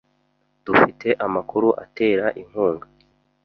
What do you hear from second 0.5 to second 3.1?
Dufite amakuru atera inkunga.